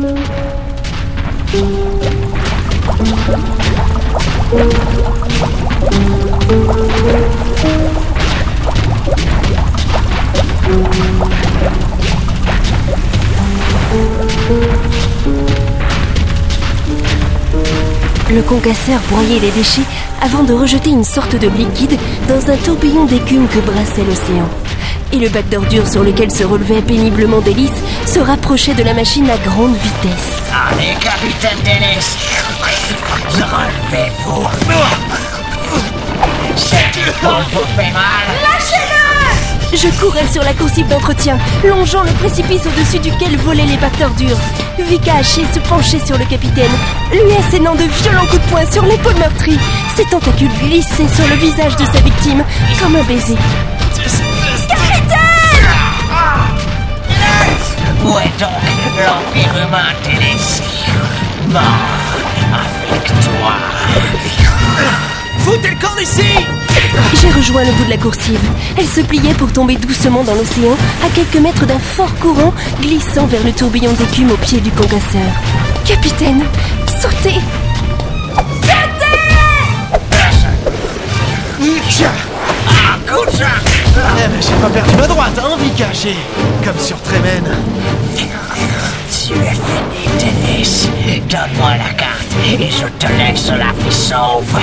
[0.00, 0.14] Le
[18.42, 19.82] concasseur broyait les déchets
[20.22, 24.48] avant de rejeter une sorte de liquide dans un tourbillon d'écume que brassait l'océan.
[25.12, 27.70] Et le bac d'ordures sur lequel se relevait péniblement Délice
[28.06, 30.52] se rapprochait de la machine à grande vitesse.
[30.52, 32.16] Allez, capitaine Délice,
[33.30, 34.46] relevez-vous.
[36.56, 38.26] Cette épaule vous fait mal.
[39.72, 44.36] Je courais sur la coursive d'entretien, longeant le précipice au-dessus duquel volaient les bacs d'ordures.
[44.78, 46.70] Vika haché se penchait sur le capitaine,
[47.12, 49.58] lui assénant de violents coups de poing sur l'épaule meurtrie.
[49.94, 52.44] Ses tentacules glissaient sur le visage de sa victime,
[52.80, 53.36] comme un baiser.
[58.24, 58.50] Est donc
[58.96, 60.62] l'Empire humain, Délice
[61.48, 61.62] Mort
[62.90, 63.54] avec toi.
[65.38, 66.22] Foutez le camp d'ici
[67.20, 68.40] J'ai rejoint le bout de la coursive.
[68.76, 73.26] Elle se pliait pour tomber doucement dans l'océan, à quelques mètres d'un fort courant, glissant
[73.26, 75.30] vers le tourbillon d'écume au pied du concasseur.
[75.84, 76.42] Capitaine,
[77.00, 77.38] sautez
[78.36, 78.44] Ah,
[83.32, 83.46] ça
[84.18, 86.16] Eh ben, j'ai pas perdu ma droite, hein, Vika J'ai...
[86.64, 87.44] Comme sur Tremen.
[88.16, 90.88] Tu es fini, Délice.
[91.28, 94.58] Donne-moi la carte et je te laisse la vie sauve.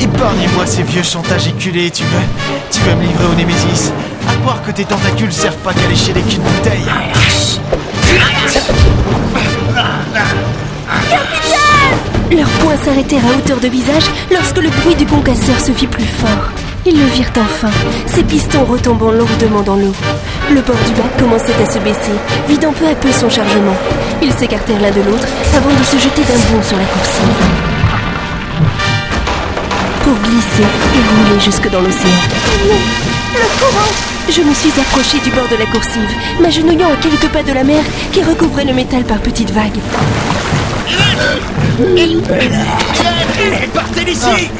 [0.00, 2.26] Épargnez-moi ces vieux chantages éculés, tu veux?
[2.70, 3.92] Tu veux me livrer au Némésis?
[4.28, 6.84] À croire que tes tentacules servent pas qu'à lécher des culs de bouteille.
[12.30, 16.06] Leurs poings s'arrêtèrent à hauteur de visage lorsque le bruit du concasseur se fit plus
[16.06, 16.50] fort.
[16.84, 17.70] Ils le virent enfin,
[18.06, 19.94] ses pistons retombant lourdement dans l'eau.
[20.52, 22.10] Le bord du bac commençait à se baisser,
[22.48, 23.76] vidant peu à peu son chargement.
[24.20, 27.22] Ils s'écartèrent l'un de l'autre avant de se jeter d'un bond sur la coursive.
[30.02, 32.18] Pour glisser et rouler jusque dans l'océan.
[33.34, 33.92] Le courant
[34.28, 36.10] Je me suis approchée du bord de la coursive,
[36.40, 39.78] m'agenouillant à quelques pas de la mer qui recouvrait le métal par petites vagues.
[43.72, 44.50] Partez d'ici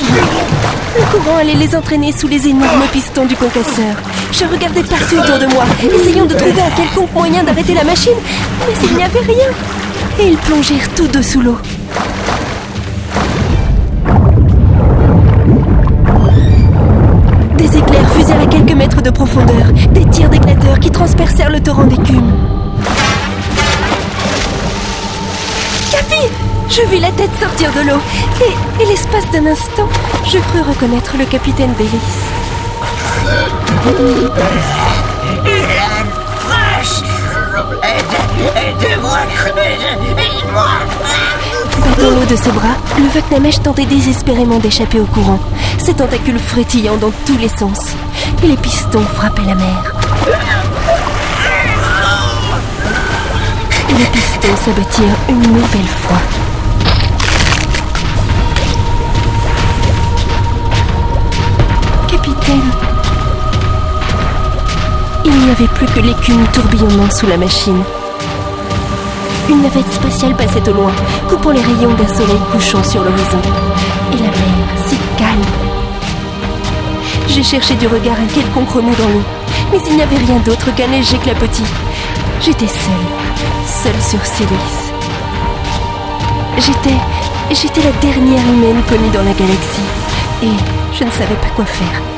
[0.00, 3.94] Le courant allait les entraîner sous les énormes pistons du concasseur.
[4.32, 8.16] Je regardais partout autour de moi, essayant de trouver un quelconque moyen d'arrêter la machine,
[8.66, 9.50] mais il n'y avait rien.
[10.18, 11.58] Et ils plongèrent tous deux sous l'eau.
[17.56, 21.84] Des éclairs fusèrent à quelques mètres de profondeur, des tirs d'éclateurs qui transpercèrent le torrent
[21.84, 22.32] d'écume.
[25.92, 28.00] Capi Je vis la tête sortir de l'eau,
[28.40, 29.88] et, et l'espace d'un instant,
[30.24, 32.24] je crus reconnaître le capitaine Délice.
[35.46, 36.10] Hélène
[36.40, 37.02] Fraîche
[37.82, 39.18] Aide- Aidez-moi,
[39.56, 40.68] aide-moi
[41.84, 45.38] Battant l'eau de ses bras, le Vaknamesh tentait désespérément d'échapper au courant,
[45.78, 47.94] ses tentacules frétillant dans tous les sens.
[48.42, 49.92] Et les pistons frappaient la mer.
[53.96, 56.18] Les pistons s'abattirent une nouvelle fois.
[65.56, 67.82] Il n'y avait plus que l'écume tourbillonnant sous la machine.
[69.48, 70.92] Une navette spatiale passait au loin,
[71.28, 73.38] coupant les rayons d'un soleil couchant sur l'horizon.
[74.12, 75.44] Et la mer, si calme.
[77.28, 79.22] J'ai cherché du regard un quelconque remous dans l'eau,
[79.70, 81.62] mais il n'y avait rien d'autre qu'un léger clapotis.
[82.40, 84.92] J'étais seule, seule sur Célis.
[86.58, 86.96] J'étais.
[87.52, 89.82] J'étais la dernière humaine connue dans la galaxie,
[90.42, 92.13] et je ne savais pas quoi faire.